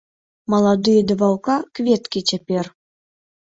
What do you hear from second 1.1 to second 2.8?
да ваўка кветкі цяпер.